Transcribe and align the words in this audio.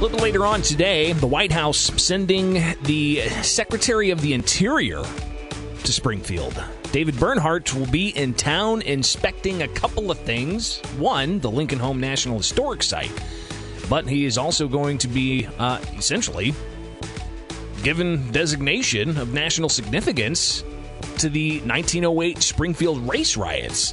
A 0.00 0.02
little 0.02 0.20
later 0.20 0.46
on 0.46 0.62
today, 0.62 1.12
the 1.12 1.26
White 1.26 1.52
House 1.52 1.76
sending 2.02 2.54
the 2.84 3.20
Secretary 3.42 4.08
of 4.08 4.22
the 4.22 4.32
Interior 4.32 5.02
to 5.84 5.92
Springfield. 5.92 6.54
David 6.90 7.20
Bernhardt 7.20 7.74
will 7.74 7.84
be 7.84 8.08
in 8.16 8.32
town 8.32 8.80
inspecting 8.80 9.60
a 9.60 9.68
couple 9.68 10.10
of 10.10 10.18
things. 10.20 10.80
One, 10.96 11.38
the 11.40 11.50
Lincoln 11.50 11.78
Home 11.78 12.00
National 12.00 12.38
Historic 12.38 12.82
Site, 12.82 13.12
but 13.90 14.08
he 14.08 14.24
is 14.24 14.38
also 14.38 14.68
going 14.68 14.96
to 14.96 15.06
be 15.06 15.46
uh, 15.58 15.78
essentially 15.98 16.54
given 17.82 18.32
designation 18.32 19.18
of 19.18 19.34
national 19.34 19.68
significance 19.68 20.64
to 21.18 21.28
the 21.28 21.60
1908 21.60 22.42
Springfield 22.42 23.06
race 23.06 23.36
riots. 23.36 23.92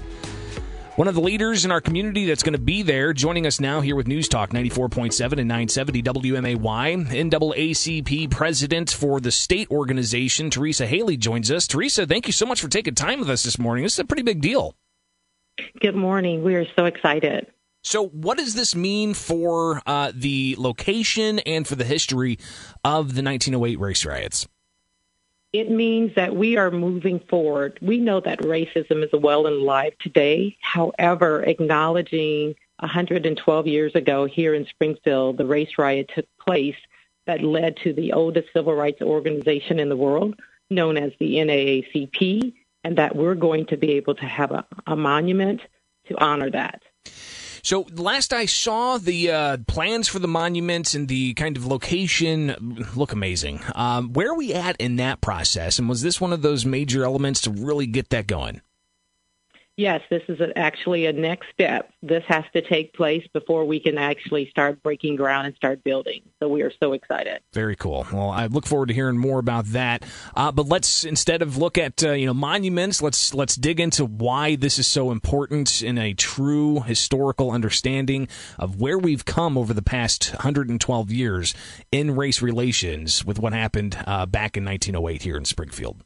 One 0.98 1.08
of 1.08 1.14
the 1.14 1.22
leaders 1.22 1.64
in 1.64 1.72
our 1.72 1.80
community 1.80 2.26
that's 2.26 2.42
going 2.42 2.56
to 2.56 2.60
be 2.60 2.82
there 2.82 3.14
joining 3.14 3.46
us 3.46 3.60
now 3.60 3.82
here 3.82 3.96
with 3.96 4.08
News 4.08 4.28
Talk 4.28 4.50
94.7 4.50 5.34
and 5.34 5.48
970 5.48 6.02
WMAY. 6.02 6.58
NAACP 6.58 8.32
president 8.32 8.90
for 8.90 9.20
the 9.20 9.30
state 9.30 9.70
organization, 9.70 10.50
Teresa 10.50 10.88
Haley, 10.88 11.16
joins 11.16 11.52
us. 11.52 11.68
Teresa, 11.68 12.08
thank 12.08 12.26
you 12.26 12.34
so 12.34 12.48
much 12.48 12.60
for 12.60 12.68
taking 12.68 12.96
time 12.96 13.20
with 13.20 13.30
us 13.30 13.44
this 13.44 13.60
morning. 13.60 13.84
This 13.84 13.94
is 13.94 14.00
a 14.00 14.06
pretty 14.06 14.24
big 14.24 14.42
deal. 14.42 14.74
Good 15.82 15.96
morning. 15.96 16.44
We 16.44 16.56
are 16.56 16.66
so 16.76 16.86
excited. 16.86 17.46
So, 17.84 18.08
what 18.08 18.40
does 18.40 18.56
this 18.56 18.76
mean 18.76 19.14
for 19.14 19.84
uh, 19.86 20.12
the 20.16 20.56
location 20.58 21.38
and 21.38 21.68
for 21.68 21.76
the 21.76 21.86
history 21.86 22.40
of 22.84 23.14
the 23.14 23.22
1908 23.22 23.80
race 23.80 24.04
riots? 24.04 24.48
It 25.54 25.72
means 25.72 26.14
that 26.16 26.36
we 26.36 26.58
are 26.58 26.72
moving 26.72 27.20
forward. 27.30 27.80
We 27.82 28.00
know 28.00 28.20
that 28.20 28.40
racism 28.40 29.04
is 29.04 29.12
well 29.14 29.48
and 29.48 29.62
alive 29.62 29.94
today. 30.00 30.58
However, 30.62 31.44
acknowledging 31.44 32.56
112 32.80 33.68
years 33.68 33.96
ago 33.96 34.26
here 34.26 34.54
in 34.54 34.66
Springfield, 34.66 35.38
the 35.38 35.46
race 35.46 35.78
riot 35.78 36.12
took 36.14 36.26
place 36.40 36.76
that 37.26 37.44
led 37.44 37.78
to 37.78 37.94
the 37.94 38.14
oldest 38.14 38.50
civil 38.54 38.76
rights 38.76 39.02
organization 39.02 39.80
in 39.80 39.90
the 39.90 39.96
world, 39.96 40.36
known 40.70 40.98
as 40.98 41.12
the 41.20 41.36
NAACP, 41.36 42.54
and 42.84 42.98
that 42.98 43.16
we're 43.16 43.36
going 43.36 43.66
to 43.68 43.78
be 43.78 43.94
able 43.94 44.16
to 44.16 44.26
have 44.26 44.52
a, 44.52 44.66
a 44.86 44.96
monument 44.96 45.62
to 46.08 46.18
honor 46.24 46.50
that. 46.52 46.82
So 47.68 47.86
last 47.92 48.32
I 48.32 48.46
saw, 48.46 48.98
the 48.98 49.30
uh, 49.30 49.58
plans 49.68 50.08
for 50.08 50.20
the 50.20 50.28
monuments 50.30 50.96
and 50.96 51.10
the 51.10 51.34
kind 51.34 51.58
of 51.58 51.66
location 51.66 52.86
look 52.96 53.12
amazing. 53.12 53.60
Um, 53.76 54.14
where 54.14 54.30
are 54.30 54.38
we 54.38 54.54
at 54.54 54.78
in 54.78 54.96
that 54.96 55.20
process? 55.20 55.78
And 55.78 55.90
was 55.90 56.02
this 56.02 56.22
one 56.22 56.32
of 56.32 56.42
those 56.42 56.66
major 56.66 57.04
elements 57.04 57.42
to 57.42 57.52
really 57.52 57.86
get 57.86 58.08
that 58.12 58.26
going? 58.26 58.62
Yes, 59.78 60.02
this 60.10 60.24
is 60.28 60.40
actually 60.56 61.06
a 61.06 61.14
next 61.14 61.50
step. 61.54 61.94
This 62.02 62.24
has 62.28 62.44
to 62.54 62.64
take 62.64 62.94
place 62.94 63.24
before 63.32 63.64
we 63.64 63.80
can 63.80 64.00
actually 64.00 64.50
start 64.50 64.82
breaking 64.82 65.18
ground 65.18 65.46
and 65.46 65.56
start 65.56 65.84
building. 65.84 66.24
So 66.42 66.50
we 66.50 66.64
are 66.64 66.72
so 66.82 66.94
excited. 66.94 67.42
Very 67.54 67.76
cool. 67.76 68.08
Well, 68.12 68.32
I 68.32 68.48
look 68.48 68.66
forward 68.66 68.88
to 68.88 68.96
hearing 68.96 69.20
more 69.20 69.38
about 69.38 69.66
that. 69.68 70.04
Uh, 70.36 70.52
but 70.52 70.66
let's 70.66 71.04
instead 71.04 71.44
of 71.44 71.58
look 71.58 71.78
at 71.78 72.04
uh, 72.04 72.14
you 72.14 72.26
know 72.26 72.34
monuments, 72.34 73.04
let's 73.04 73.36
let's 73.36 73.56
dig 73.56 73.80
into 73.80 74.04
why 74.04 74.56
this 74.56 74.80
is 74.80 74.88
so 74.88 75.12
important 75.12 75.84
in 75.84 76.00
a 76.00 76.16
true 76.16 76.82
historical 76.82 77.52
understanding 77.52 78.28
of 78.58 78.82
where 78.82 78.98
we've 78.98 79.26
come 79.26 79.60
over 79.60 79.76
the 79.76 79.84
past 79.84 80.32
112 80.34 81.12
years 81.12 81.54
in 81.92 82.16
race 82.16 82.42
relations 82.42 83.24
with 83.24 83.38
what 83.38 83.54
happened 83.54 83.96
uh, 84.08 84.26
back 84.26 84.58
in 84.58 84.66
1908 84.66 85.22
here 85.22 85.38
in 85.38 85.46
Springfield. 85.46 86.04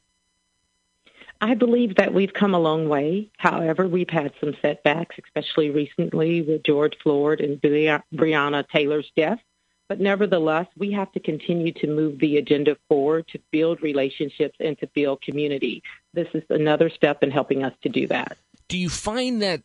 I 1.42 1.54
believe 1.54 1.96
that 1.96 2.14
we've 2.14 2.32
come 2.32 2.54
a 2.54 2.60
long 2.60 2.88
way. 2.88 3.28
However, 3.36 3.88
we've 3.88 4.08
had 4.08 4.32
some 4.38 4.54
setbacks, 4.62 5.16
especially 5.24 5.70
recently 5.70 6.40
with 6.40 6.62
George 6.62 6.96
Floyd 7.02 7.40
and 7.40 7.60
Breonna 7.60 8.68
Taylor's 8.68 9.10
death. 9.16 9.40
But 9.88 9.98
nevertheless, 9.98 10.68
we 10.78 10.92
have 10.92 11.10
to 11.12 11.20
continue 11.20 11.72
to 11.72 11.88
move 11.88 12.20
the 12.20 12.36
agenda 12.36 12.76
forward 12.88 13.26
to 13.32 13.40
build 13.50 13.82
relationships 13.82 14.56
and 14.60 14.78
to 14.78 14.86
build 14.86 15.20
community. 15.20 15.82
This 16.14 16.28
is 16.32 16.44
another 16.48 16.88
step 16.88 17.24
in 17.24 17.32
helping 17.32 17.64
us 17.64 17.74
to 17.82 17.88
do 17.88 18.06
that. 18.06 18.38
Do 18.68 18.78
you 18.78 18.88
find 18.88 19.42
that 19.42 19.62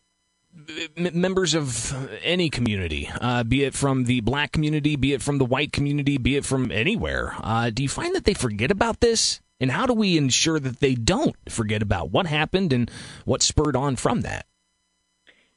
members 0.98 1.54
of 1.54 1.96
any 2.24 2.50
community, 2.50 3.08
uh, 3.22 3.44
be 3.44 3.64
it 3.64 3.76
from 3.76 4.06
the 4.06 4.22
black 4.22 4.52
community, 4.52 4.96
be 4.96 5.14
it 5.14 5.22
from 5.22 5.38
the 5.38 5.46
white 5.46 5.72
community, 5.72 6.18
be 6.18 6.36
it 6.38 6.44
from 6.44 6.72
anywhere, 6.72 7.36
uh, 7.44 7.70
do 7.70 7.84
you 7.84 7.90
find 7.90 8.16
that 8.16 8.24
they 8.24 8.34
forget 8.34 8.72
about 8.72 9.00
this? 9.00 9.42
And 9.60 9.72
how 9.72 9.86
do 9.86 9.94
we 9.94 10.18
ensure 10.18 10.60
that 10.60 10.80
they 10.80 10.96
don't 10.96 11.36
forget 11.50 11.82
about 11.82 12.12
what 12.12 12.28
happened 12.28 12.74
and 12.74 12.92
what 13.26 13.42
spurred 13.42 13.76
on 13.76 13.96
from 13.96 14.22
that? 14.22 14.46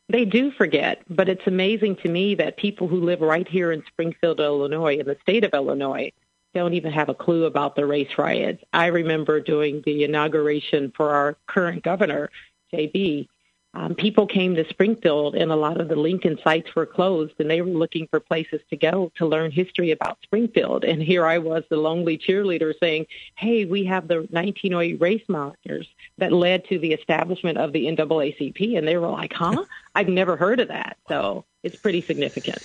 They 0.09 0.25
do 0.25 0.51
forget, 0.51 1.03
but 1.09 1.29
it's 1.29 1.47
amazing 1.47 1.97
to 2.03 2.09
me 2.09 2.35
that 2.37 2.57
people 2.57 2.89
who 2.89 3.01
live 3.01 3.21
right 3.21 3.47
here 3.47 3.71
in 3.71 3.85
Springfield, 3.87 4.41
Illinois, 4.41 4.99
in 4.99 5.07
the 5.07 5.17
state 5.23 5.45
of 5.45 5.55
Illinois, 5.55 6.11
don't 6.53 6.75
even 6.75 6.91
have 6.93 7.09
a 7.09 7.15
clue 7.15 7.45
about 7.45 7.77
the 7.77 7.87
race 7.87 8.19
riots. 8.19 8.63
I 8.73 8.87
remember 8.87 9.39
doing 9.41 9.83
the 9.85 10.03
inauguration 10.03 10.93
for 10.97 11.11
our 11.11 11.37
current 11.47 11.85
governor, 11.85 12.31
JB, 12.75 13.29
um, 13.73 13.95
people 13.95 14.27
came 14.27 14.57
to 14.57 14.69
Springfield 14.69 15.37
and 15.37 15.53
a 15.53 15.57
lot 15.57 15.81
of 15.81 15.89
the 15.89 15.97
Lincoln 15.97 16.39
sites 16.43 16.75
were 16.75 16.87
closed 16.87 17.35
and 17.39 17.49
they 17.49 17.63
were 17.63 17.71
looking 17.71 18.09
for 18.09 18.19
places 18.19 18.61
to 18.71 18.77
go 18.77 19.13
to 19.17 19.27
learn 19.27 19.53
history 19.53 19.93
about 19.93 20.19
Springfield. 20.23 20.85
And 20.85 21.01
here 21.01 21.25
I 21.25 21.39
was, 21.39 21.63
the 21.69 21.77
lonely 21.77 22.19
cheerleader 22.19 22.75
saying, 22.81 23.07
hey, 23.37 23.67
we 23.67 23.85
have 23.85 24.09
the 24.09 24.27
1908 24.31 25.01
race 25.01 25.23
marchers 25.29 25.87
that 26.19 26.33
led 26.33 26.65
to 26.67 26.81
the 26.81 26.93
establishment 26.93 27.59
of 27.59 27.73
the 27.73 27.87
NAACP. 27.87 28.77
And 28.77 28.89
they 28.89 28.97
were 28.97 29.09
like, 29.09 29.33
huh? 29.33 29.65
I've 29.95 30.09
never 30.09 30.37
heard 30.37 30.59
of 30.59 30.69
that. 30.69 30.97
So 31.09 31.45
it's 31.63 31.77
pretty 31.77 32.01
significant. 32.01 32.59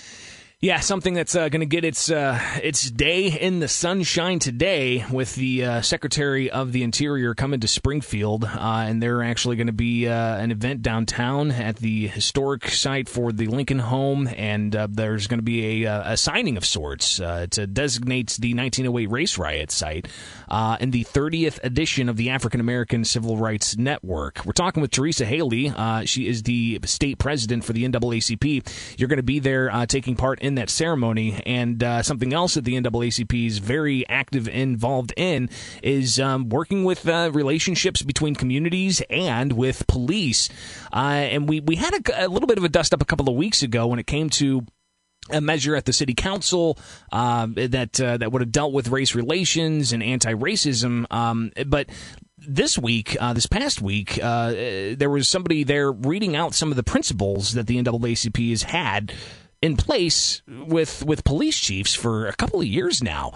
Yeah, 0.62 0.80
something 0.80 1.12
that's 1.12 1.36
uh, 1.36 1.50
going 1.50 1.60
to 1.60 1.66
get 1.66 1.84
its 1.84 2.10
uh, 2.10 2.40
its 2.62 2.90
day 2.90 3.26
in 3.26 3.60
the 3.60 3.68
sunshine 3.68 4.38
today 4.38 5.04
with 5.10 5.34
the 5.34 5.62
uh, 5.62 5.80
Secretary 5.82 6.50
of 6.50 6.72
the 6.72 6.82
Interior 6.82 7.34
coming 7.34 7.60
to 7.60 7.68
Springfield, 7.68 8.44
uh, 8.44 8.86
and 8.88 9.02
they're 9.02 9.22
actually 9.22 9.56
going 9.56 9.66
to 9.66 9.74
be 9.74 10.08
uh, 10.08 10.14
an 10.14 10.50
event 10.50 10.80
downtown 10.80 11.50
at 11.50 11.76
the 11.76 12.06
historic 12.08 12.70
site 12.70 13.06
for 13.06 13.32
the 13.32 13.48
Lincoln 13.48 13.80
Home, 13.80 14.30
and 14.34 14.74
uh, 14.74 14.88
there's 14.90 15.26
going 15.26 15.40
to 15.40 15.44
be 15.44 15.84
a, 15.84 16.12
a, 16.12 16.16
signing 16.16 16.56
of 16.56 16.64
sorts 16.64 17.16
to 17.16 17.66
designate 17.66 18.38
the 18.40 18.54
1908 18.54 19.10
race 19.10 19.36
riot 19.36 19.70
site 19.70 20.08
and 20.48 20.90
the 20.90 21.04
30th 21.04 21.62
edition 21.64 22.08
of 22.08 22.16
the 22.16 22.30
African 22.30 22.60
American 22.60 23.04
Civil 23.04 23.36
Rights 23.36 23.76
Network. 23.76 24.40
We're 24.46 24.52
talking 24.52 24.80
with 24.80 24.90
Teresa 24.90 25.26
Haley. 25.26 25.70
she 26.06 26.26
is 26.26 26.44
the 26.44 26.80
state 26.86 27.18
president 27.18 27.62
for 27.62 27.74
the 27.74 27.86
NAACP. 27.86 28.98
You're 28.98 29.08
going 29.10 29.18
to 29.18 29.22
be 29.22 29.38
there 29.38 29.84
taking 29.86 30.16
part 30.16 30.40
in 30.45 30.45
that 30.54 30.70
ceremony. 30.70 31.42
And 31.44 31.82
uh, 31.82 32.02
something 32.02 32.32
else 32.32 32.54
that 32.54 32.64
the 32.64 32.80
NAACP 32.80 33.46
is 33.46 33.58
very 33.58 34.08
active 34.08 34.48
involved 34.48 35.12
in 35.16 35.50
is 35.82 36.18
um, 36.18 36.48
working 36.48 36.84
with 36.84 37.06
uh, 37.08 37.30
relationships 37.34 38.02
between 38.02 38.34
communities 38.34 39.02
and 39.10 39.52
with 39.52 39.86
police. 39.86 40.48
Uh, 40.92 41.26
and 41.32 41.48
we, 41.48 41.60
we 41.60 41.76
had 41.76 41.94
a, 41.94 42.26
a 42.26 42.28
little 42.28 42.46
bit 42.46 42.58
of 42.58 42.64
a 42.64 42.68
dust 42.68 42.94
up 42.94 43.02
a 43.02 43.06
couple 43.06 43.28
of 43.28 43.34
weeks 43.34 43.62
ago 43.62 43.86
when 43.86 43.98
it 43.98 44.06
came 44.06 44.30
to 44.30 44.64
a 45.30 45.40
measure 45.40 45.74
at 45.74 45.84
the 45.84 45.92
city 45.92 46.14
council 46.14 46.78
uh, 47.12 47.46
that 47.54 48.00
uh, 48.00 48.16
that 48.16 48.30
would 48.30 48.42
have 48.42 48.52
dealt 48.52 48.72
with 48.72 48.88
race 48.88 49.14
relations 49.14 49.92
and 49.92 50.02
anti-racism. 50.02 51.04
Um, 51.12 51.50
but 51.66 51.88
this 52.38 52.78
week, 52.78 53.16
uh, 53.18 53.32
this 53.32 53.46
past 53.46 53.80
week, 53.80 54.22
uh, 54.22 54.50
there 54.50 55.10
was 55.10 55.28
somebody 55.28 55.64
there 55.64 55.90
reading 55.90 56.36
out 56.36 56.54
some 56.54 56.70
of 56.70 56.76
the 56.76 56.82
principles 56.82 57.54
that 57.54 57.66
the 57.66 57.82
NAACP 57.82 58.50
has 58.50 58.62
had 58.64 59.12
in 59.62 59.76
place 59.76 60.42
with 60.46 61.04
with 61.04 61.24
police 61.24 61.58
chiefs 61.58 61.94
for 61.94 62.26
a 62.26 62.34
couple 62.34 62.60
of 62.60 62.66
years 62.66 63.02
now. 63.02 63.32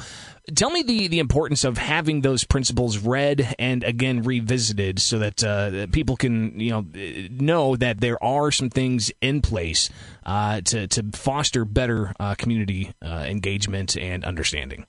Tell 0.55 0.71
me 0.71 0.83
the, 0.83 1.07
the 1.07 1.21
importance 1.21 1.65
of 1.65 1.79
having 1.79 2.23
those 2.23 2.45
principles 2.45 2.99
read 2.99 3.55
and 3.59 3.85
again 3.85 4.23
revisited, 4.23 4.99
so 4.99 5.19
that 5.19 5.45
uh, 5.45 5.87
people 5.89 6.17
can 6.17 6.59
you 6.59 6.71
know 6.71 6.87
know 7.31 7.77
that 7.77 8.01
there 8.01 8.23
are 8.23 8.51
some 8.51 8.71
things 8.71 9.13
in 9.21 9.43
place 9.43 9.91
uh, 10.25 10.61
to 10.63 10.87
to 10.89 11.05
foster 11.13 11.65
better 11.65 12.15
uh, 12.19 12.35
community 12.35 12.93
uh, 13.05 13.25
engagement 13.29 13.97
and 13.97 14.25
understanding. 14.25 14.87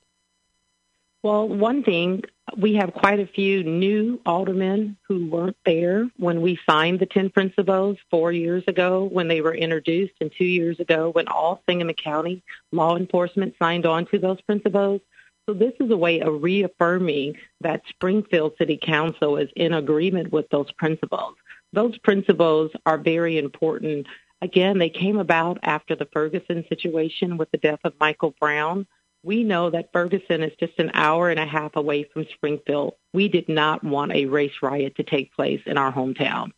Well, 1.22 1.48
one 1.48 1.84
thing, 1.84 2.24
we 2.58 2.74
have 2.74 2.94
quite 2.94 3.20
a 3.20 3.28
few 3.28 3.62
new 3.62 4.20
aldermen 4.26 4.96
who 5.06 5.30
weren't 5.30 5.56
there 5.64 6.08
when 6.16 6.42
we 6.42 6.58
signed 6.68 6.98
the 6.98 7.06
10 7.06 7.30
principles 7.30 7.96
four 8.10 8.32
years 8.32 8.64
ago 8.66 9.04
when 9.04 9.28
they 9.28 9.40
were 9.40 9.54
introduced 9.54 10.14
and 10.20 10.32
two 10.36 10.44
years 10.44 10.80
ago 10.80 11.10
when 11.10 11.28
all 11.28 11.62
Sangamon 11.64 11.94
County 11.94 12.42
law 12.72 12.96
enforcement 12.96 13.54
signed 13.56 13.86
on 13.86 14.06
to 14.06 14.18
those 14.18 14.40
principles. 14.40 15.00
So 15.46 15.54
this 15.54 15.74
is 15.78 15.92
a 15.92 15.96
way 15.96 16.20
of 16.20 16.42
reaffirming 16.42 17.36
that 17.60 17.82
Springfield 17.88 18.54
City 18.58 18.78
Council 18.82 19.36
is 19.36 19.48
in 19.54 19.74
agreement 19.74 20.32
with 20.32 20.48
those 20.50 20.72
principles. 20.72 21.36
Those 21.72 21.96
principles 21.98 22.72
are 22.84 22.98
very 22.98 23.38
important. 23.38 24.08
Again, 24.40 24.78
they 24.78 24.90
came 24.90 25.18
about 25.18 25.60
after 25.62 25.94
the 25.94 26.08
Ferguson 26.12 26.64
situation 26.68 27.36
with 27.36 27.52
the 27.52 27.58
death 27.58 27.80
of 27.84 27.94
Michael 28.00 28.34
Brown 28.40 28.88
we 29.22 29.44
know 29.44 29.70
that 29.70 29.92
Ferguson 29.92 30.42
is 30.42 30.52
just 30.58 30.78
an 30.78 30.90
hour 30.94 31.30
and 31.30 31.38
a 31.38 31.46
half 31.46 31.76
away 31.76 32.04
from 32.04 32.26
Springfield. 32.34 32.94
We 33.12 33.28
did 33.28 33.48
not 33.48 33.84
want 33.84 34.12
a 34.12 34.26
race 34.26 34.62
riot 34.62 34.96
to 34.96 35.04
take 35.04 35.32
place 35.34 35.60
in 35.66 35.78
our 35.78 35.92
hometown. 35.92 36.50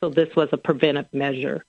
So 0.00 0.10
this 0.10 0.34
was 0.36 0.48
a 0.52 0.56
preventive 0.56 1.06
measure. 1.12 1.64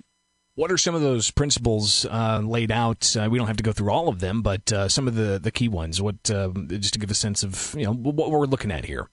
What 0.55 0.71
are 0.71 0.77
some 0.77 0.93
of 0.93 1.01
those 1.01 1.31
principles 1.31 2.05
uh, 2.05 2.41
laid 2.43 2.71
out? 2.71 3.15
Uh, 3.17 3.27
we 3.29 3.39
don't 3.39 3.47
have 3.47 3.57
to 3.57 3.63
go 3.63 3.71
through 3.71 3.91
all 3.91 4.07
of 4.07 4.19
them, 4.19 4.43
but 4.43 4.71
uh, 4.71 4.87
some 4.87 5.07
of 5.07 5.15
the, 5.15 5.39
the 5.41 5.51
key 5.51 5.67
ones. 5.67 5.99
What 5.99 6.29
um, 6.29 6.67
just 6.69 6.93
to 6.93 6.99
give 6.99 7.09
a 7.09 7.15
sense 7.15 7.41
of 7.41 7.73
you 7.75 7.85
know 7.85 7.93
what 7.93 8.29
we're 8.29 8.45
looking 8.45 8.71
at 8.71 8.85
here. 8.85 9.09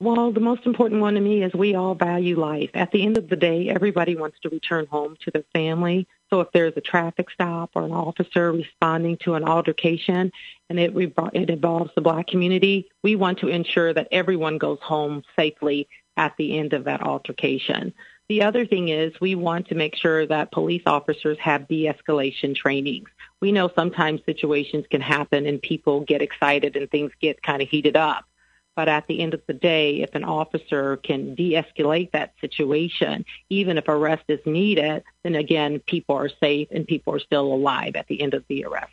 Well, 0.00 0.32
the 0.32 0.40
most 0.40 0.66
important 0.66 1.00
one 1.00 1.14
to 1.14 1.20
me 1.20 1.44
is 1.44 1.52
we 1.52 1.74
all 1.74 1.94
value 1.94 2.40
life. 2.40 2.70
At 2.74 2.90
the 2.90 3.04
end 3.04 3.18
of 3.18 3.28
the 3.28 3.36
day, 3.36 3.68
everybody 3.68 4.16
wants 4.16 4.40
to 4.40 4.48
return 4.48 4.86
home 4.86 5.16
to 5.24 5.30
their 5.30 5.44
family. 5.52 6.08
So 6.32 6.40
if 6.40 6.48
there's 6.52 6.72
a 6.76 6.80
traffic 6.80 7.28
stop 7.30 7.72
or 7.74 7.82
an 7.82 7.92
officer 7.92 8.52
responding 8.52 9.18
to 9.18 9.34
an 9.34 9.44
altercation 9.44 10.32
and 10.70 10.80
it, 10.80 10.94
it 10.96 11.50
involves 11.50 11.90
the 11.94 12.00
black 12.00 12.26
community, 12.26 12.88
we 13.02 13.16
want 13.16 13.40
to 13.40 13.48
ensure 13.48 13.92
that 13.92 14.08
everyone 14.10 14.56
goes 14.56 14.78
home 14.80 15.24
safely 15.36 15.88
at 16.16 16.34
the 16.38 16.58
end 16.58 16.72
of 16.72 16.84
that 16.84 17.02
altercation. 17.02 17.92
The 18.30 18.42
other 18.44 18.64
thing 18.64 18.88
is 18.88 19.12
we 19.20 19.34
want 19.34 19.68
to 19.68 19.74
make 19.74 19.94
sure 19.94 20.26
that 20.26 20.52
police 20.52 20.84
officers 20.86 21.36
have 21.38 21.68
de-escalation 21.68 22.56
trainings. 22.56 23.10
We 23.40 23.52
know 23.52 23.68
sometimes 23.74 24.22
situations 24.24 24.86
can 24.90 25.02
happen 25.02 25.44
and 25.44 25.60
people 25.60 26.00
get 26.00 26.22
excited 26.22 26.76
and 26.76 26.90
things 26.90 27.12
get 27.20 27.42
kind 27.42 27.60
of 27.60 27.68
heated 27.68 27.96
up. 27.96 28.24
But 28.74 28.88
at 28.88 29.06
the 29.06 29.20
end 29.20 29.34
of 29.34 29.42
the 29.46 29.52
day, 29.52 30.00
if 30.00 30.14
an 30.14 30.24
officer 30.24 30.96
can 30.96 31.34
de-escalate 31.34 32.12
that 32.12 32.32
situation, 32.40 33.24
even 33.50 33.76
if 33.76 33.86
arrest 33.86 34.24
is 34.28 34.40
needed, 34.46 35.02
then 35.24 35.34
again, 35.34 35.80
people 35.80 36.16
are 36.16 36.30
safe 36.40 36.68
and 36.70 36.86
people 36.86 37.14
are 37.14 37.20
still 37.20 37.52
alive 37.52 37.96
at 37.96 38.06
the 38.08 38.22
end 38.22 38.32
of 38.32 38.44
the 38.48 38.64
arrest. 38.64 38.92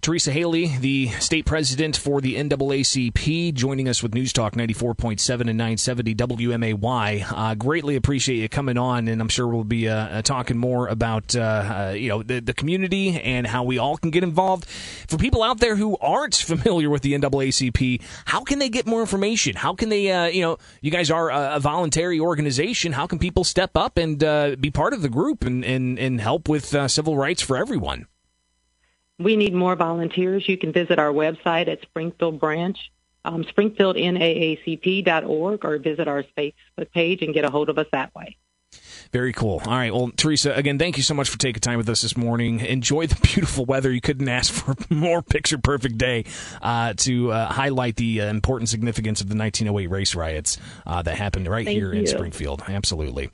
Teresa 0.00 0.30
Haley, 0.32 0.76
the 0.78 1.08
state 1.08 1.44
president 1.44 1.96
for 1.96 2.20
the 2.20 2.36
NAACP, 2.36 3.54
joining 3.54 3.88
us 3.88 4.02
with 4.02 4.14
News 4.14 4.32
Talk 4.32 4.54
94.7 4.54 5.40
and 5.40 5.58
970 5.58 6.14
WMAY. 6.14 7.24
Uh, 7.30 7.54
greatly 7.54 7.96
appreciate 7.96 8.36
you 8.36 8.48
coming 8.48 8.78
on, 8.78 9.08
and 9.08 9.20
I'm 9.20 9.28
sure 9.28 9.46
we'll 9.48 9.64
be 9.64 9.88
uh, 9.88 9.96
uh 9.96 10.22
talking 10.22 10.56
more 10.56 10.88
about 10.88 11.34
uh, 11.34 11.40
uh, 11.40 11.94
you 11.96 12.08
know 12.08 12.22
the, 12.22 12.40
the, 12.40 12.54
community 12.54 13.20
and 13.20 13.46
how 13.46 13.64
we 13.64 13.78
all 13.78 13.96
can 13.96 14.10
get 14.10 14.22
involved. 14.22 14.66
For 14.66 15.16
people 15.16 15.42
out 15.42 15.58
there 15.58 15.76
who 15.76 15.96
aren't 15.98 16.34
familiar 16.54 16.90
with 16.90 17.02
the 17.02 17.14
NAACP, 17.14 18.02
how 18.26 18.42
can 18.42 18.58
they 18.58 18.68
get 18.68 18.86
more 18.86 19.00
information? 19.00 19.56
How 19.56 19.74
can 19.74 19.88
they, 19.88 20.10
uh, 20.10 20.26
you 20.26 20.42
know, 20.42 20.58
you 20.80 20.90
guys 20.90 21.10
are 21.10 21.30
a, 21.30 21.56
a, 21.56 21.60
voluntary 21.60 22.20
organization. 22.20 22.92
How 22.92 23.06
can 23.06 23.18
people 23.18 23.44
step 23.44 23.76
up 23.76 23.98
and 23.98 24.18
be 24.60 24.70
part 24.70 24.92
of 24.92 25.02
the 25.02 25.08
group 25.08 25.44
and, 25.44 25.64
and, 25.64 25.98
and 25.98 26.20
help 26.20 26.48
with 26.48 26.66
civil 26.90 27.16
rights 27.16 27.42
for 27.42 27.56
everyone? 27.56 28.06
We 29.18 29.36
need 29.36 29.52
more 29.54 29.76
volunteers. 29.76 30.48
You 30.48 30.56
can 30.56 30.72
visit 30.72 30.98
our 30.98 31.12
website 31.12 31.68
at 31.68 31.82
Springfield 31.82 32.40
Branch, 32.40 32.78
um, 33.24 33.44
springfieldnaacp.org, 33.44 35.64
or 35.64 35.78
visit 35.78 36.08
our 36.08 36.24
Facebook 36.36 36.90
page 36.92 37.22
and 37.22 37.32
get 37.34 37.44
a 37.44 37.50
hold 37.50 37.68
of 37.68 37.78
us 37.78 37.86
that 37.92 38.12
way. 38.14 38.36
Very 39.12 39.32
cool. 39.32 39.62
All 39.64 39.72
right. 39.72 39.92
Well, 39.92 40.10
Teresa, 40.16 40.52
again, 40.52 40.78
thank 40.78 40.98
you 40.98 41.02
so 41.02 41.14
much 41.14 41.30
for 41.30 41.38
taking 41.38 41.60
time 41.60 41.78
with 41.78 41.88
us 41.88 42.02
this 42.02 42.16
morning. 42.16 42.60
Enjoy 42.60 43.06
the 43.06 43.14
beautiful 43.22 43.64
weather. 43.64 43.90
You 43.90 44.02
couldn't 44.02 44.28
ask 44.28 44.52
for 44.52 44.72
a 44.72 44.76
more 44.94 45.22
picture 45.22 45.56
perfect 45.56 45.96
day 45.96 46.24
uh, 46.60 46.92
to 46.98 47.32
uh, 47.32 47.46
highlight 47.46 47.96
the 47.96 48.20
uh, 48.20 48.26
important 48.26 48.68
significance 48.68 49.22
of 49.22 49.28
the 49.28 49.36
1908 49.36 49.90
race 49.90 50.14
riots 50.14 50.58
uh, 50.86 51.00
that 51.02 51.16
happened 51.16 51.48
right 51.48 51.64
thank 51.64 51.78
here 51.78 51.94
you. 51.94 52.00
in 52.00 52.06
Springfield. 52.06 52.62
Absolutely. 52.68 53.30